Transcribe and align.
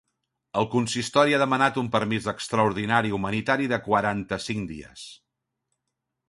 El 0.59 0.67
consistori 0.69 1.35
ha 1.37 1.41
demanat 1.43 1.77
un 1.81 1.89
permís 1.95 2.29
extraordinari 2.33 3.13
humanitari 3.19 3.69
de 3.75 3.81
quaranta-cinc 3.89 4.67
dies. 4.73 5.05